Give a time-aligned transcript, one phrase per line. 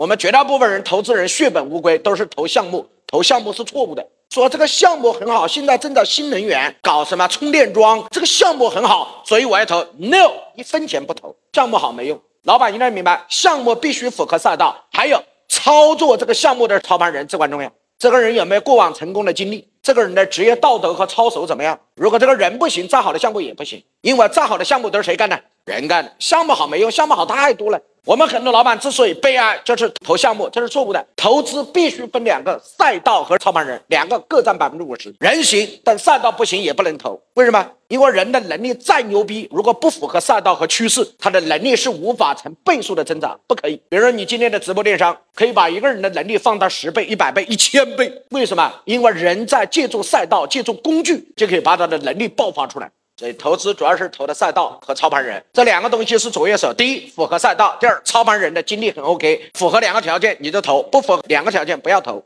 [0.00, 4.02] 我们绝大部分人投资人血本无归，都是投项目，投项目是错误的。
[4.30, 9.84] 说这个项目很好，现在正在新能源搞什么充电桩，这个项目很好，所以我要投。
[9.98, 12.18] No，一分钱不投，项目好没用。
[12.44, 17.70] 老板应该明白，项目必须符合赛道，还有操作这个项目的操盘人至关重要。
[17.98, 19.68] 这个人有没有过往成功的经历？
[19.82, 21.78] 这个人的职业道德和操守怎么样？
[21.96, 25.38] 如果这个人不行，再好的项目也不行，因为再好的项目都是谁干的？
[25.66, 26.10] 人干的。
[26.18, 27.78] 项目好没用，项目好太多了。
[28.06, 31.06] 我们很多老板之所以悲哀，就是投项目，这是错误的。
[31.16, 35.14] 投资必须分两个赛道和操盘人，两个各占百分之五十。
[35.20, 37.20] 人行，但赛道不行也不能投。
[37.34, 37.70] 为什么？
[37.88, 43.76] 因为人的能力再牛逼，如果不符合赛道和趋势，他的能力是无法成倍数的增长，不可以。
[43.88, 48.10] 比如说你今天的直播电商，可以把一个人的能力放大十倍、一百倍、一千倍。
[48.30, 48.72] 为什么？
[48.84, 52.90] 因为人在借助赛道、借助工具，就可以把他的能力爆发出来。
[53.20, 56.72] 所以投资主要是投的赛道和操盘人这两个东西是左右手。
[56.72, 62.24] 第一，符合赛道；第二，操盘人的经历很 OK，符合两个条件你就投，不符合两个条件不要投。